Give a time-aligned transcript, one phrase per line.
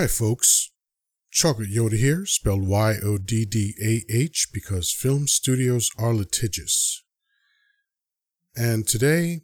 [0.00, 0.70] Hi, folks.
[1.30, 7.04] Chocolate Yoddah here, spelled Y O D D A H, because film studios are litigious.
[8.56, 9.42] And today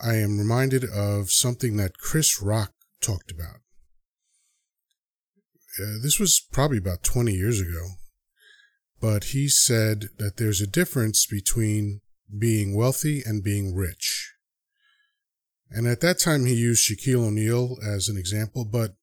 [0.00, 3.60] I am reminded of something that Chris Rock talked about.
[5.78, 7.90] Uh, this was probably about 20 years ago,
[9.00, 12.00] but he said that there's a difference between
[12.36, 14.34] being wealthy and being rich.
[15.70, 18.96] And at that time, he used Shaquille O'Neal as an example, but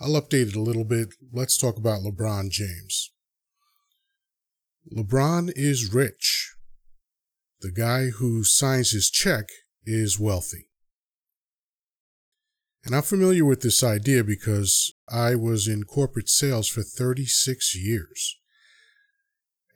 [0.00, 1.14] I'll update it a little bit.
[1.32, 3.12] Let's talk about LeBron James.
[4.92, 6.54] LeBron is rich.
[7.60, 9.46] The guy who signs his check
[9.84, 10.66] is wealthy.
[12.84, 18.38] And I'm familiar with this idea because I was in corporate sales for 36 years.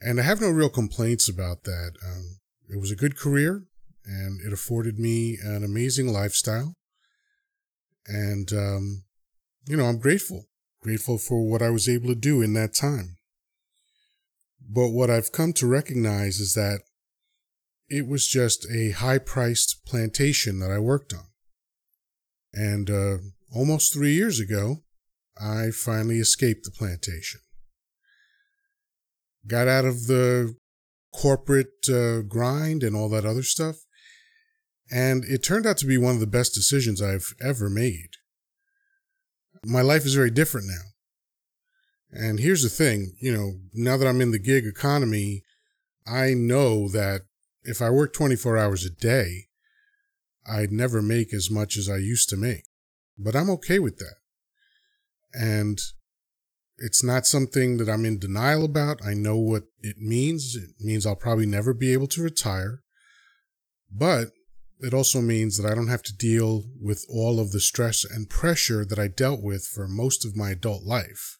[0.00, 1.92] And I have no real complaints about that.
[2.04, 3.64] Um, it was a good career
[4.04, 6.74] and it afforded me an amazing lifestyle.
[8.06, 9.04] And, um,
[9.68, 10.46] you know, I'm grateful,
[10.82, 13.18] grateful for what I was able to do in that time.
[14.66, 16.80] But what I've come to recognize is that
[17.88, 21.26] it was just a high priced plantation that I worked on.
[22.52, 23.18] And uh,
[23.54, 24.78] almost three years ago,
[25.40, 27.40] I finally escaped the plantation.
[29.46, 30.56] Got out of the
[31.14, 33.76] corporate uh, grind and all that other stuff.
[34.90, 38.17] And it turned out to be one of the best decisions I've ever made.
[39.64, 40.88] My life is very different now.
[42.10, 45.44] And here's the thing, you know, now that I'm in the gig economy,
[46.06, 47.22] I know that
[47.64, 49.48] if I work 24 hours a day,
[50.46, 52.64] I'd never make as much as I used to make.
[53.18, 54.14] But I'm okay with that.
[55.34, 55.78] And
[56.78, 59.04] it's not something that I'm in denial about.
[59.04, 60.56] I know what it means.
[60.56, 62.82] It means I'll probably never be able to retire.
[63.90, 64.28] But
[64.80, 68.30] it also means that I don't have to deal with all of the stress and
[68.30, 71.38] pressure that I dealt with for most of my adult life.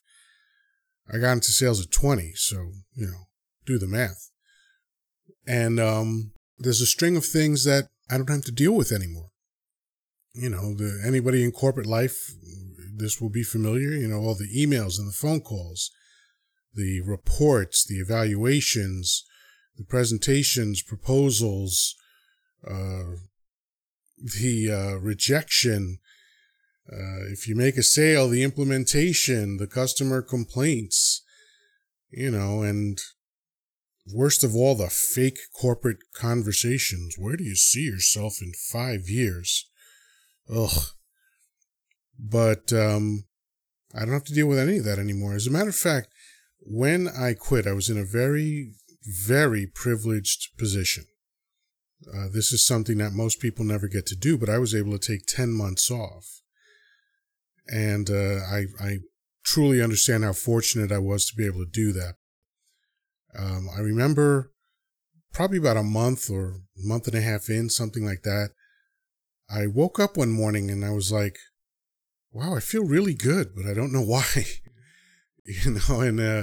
[1.12, 3.28] I got into sales at 20, so, you know,
[3.64, 4.30] do the math.
[5.46, 9.30] And um, there's a string of things that I don't have to deal with anymore.
[10.34, 12.32] You know, the, anybody in corporate life,
[12.96, 15.90] this will be familiar, you know, all the emails and the phone calls,
[16.74, 19.24] the reports, the evaluations,
[19.76, 21.94] the presentations, proposals,
[22.68, 23.14] uh,
[24.22, 25.98] the uh, rejection,
[26.90, 31.22] uh, if you make a sale, the implementation, the customer complaints,
[32.10, 33.00] you know, and
[34.12, 37.16] worst of all, the fake corporate conversations.
[37.18, 39.68] Where do you see yourself in five years?
[40.52, 40.82] Ugh.
[42.18, 43.24] But um,
[43.94, 45.34] I don't have to deal with any of that anymore.
[45.34, 46.08] As a matter of fact,
[46.60, 48.72] when I quit, I was in a very,
[49.26, 51.06] very privileged position.
[52.14, 54.98] Uh, this is something that most people never get to do, but I was able
[54.98, 56.40] to take 10 months off.
[57.66, 58.98] And uh, I, I
[59.44, 62.14] truly understand how fortunate I was to be able to do that.
[63.38, 64.52] Um, I remember
[65.32, 68.50] probably about a month or month and a half in, something like that.
[69.50, 71.36] I woke up one morning and I was like,
[72.32, 74.46] wow, I feel really good, but I don't know why.
[75.44, 76.42] you know, and uh,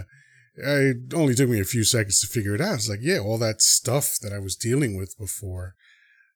[0.58, 2.76] it only took me a few seconds to figure it out.
[2.76, 5.76] It's like, yeah, all that stuff that I was dealing with before,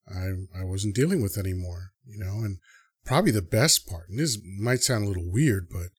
[0.08, 1.92] I I wasn't dealing with anymore.
[2.06, 2.58] You know, and
[3.06, 5.90] probably the best part, and this might sound a little weird, but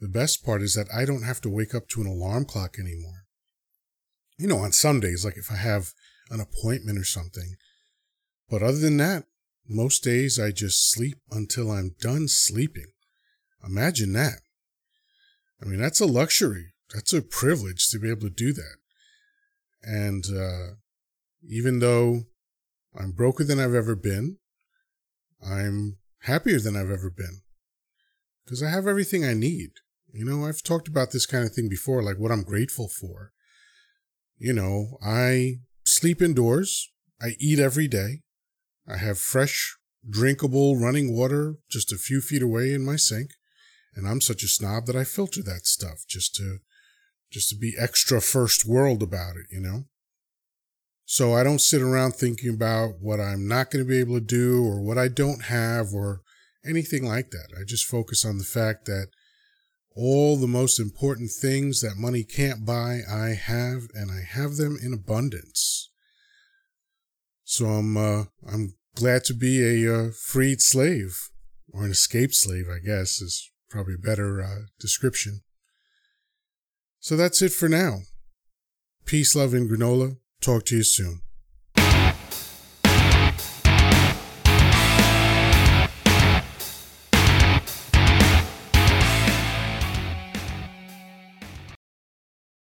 [0.00, 2.78] the best part is that I don't have to wake up to an alarm clock
[2.78, 3.24] anymore.
[4.38, 5.92] You know, on some days, like if I have
[6.30, 7.56] an appointment or something.
[8.50, 9.24] But other than that,
[9.68, 12.92] most days I just sleep until I'm done sleeping.
[13.64, 14.40] Imagine that.
[15.60, 18.76] I mean, that's a luxury that's a privilege to be able to do that.
[19.82, 20.74] And uh,
[21.48, 22.22] even though
[22.98, 24.38] I'm broker than I've ever been,
[25.44, 27.42] I'm happier than I've ever been
[28.44, 29.70] because I have everything I need.
[30.12, 33.32] You know, I've talked about this kind of thing before, like what I'm grateful for.
[34.38, 36.90] You know, I sleep indoors.
[37.20, 38.22] I eat every day.
[38.88, 39.76] I have fresh,
[40.08, 43.30] drinkable running water just a few feet away in my sink.
[43.94, 46.58] And I'm such a snob that I filter that stuff just to
[47.30, 49.84] just to be extra first world about it, you know?
[51.04, 54.24] So I don't sit around thinking about what I'm not going to be able to
[54.24, 56.22] do or what I don't have or
[56.64, 57.48] anything like that.
[57.58, 59.08] I just focus on the fact that
[59.94, 64.76] all the most important things that money can't buy, I have, and I have them
[64.82, 65.90] in abundance.
[67.44, 71.30] So I'm, uh, I'm glad to be a uh, freed slave
[71.72, 75.42] or an escaped slave, I guess is probably a better uh, description.
[77.06, 78.00] So that's it for now.
[79.04, 80.16] Peace, love, and granola.
[80.40, 81.20] Talk to you soon.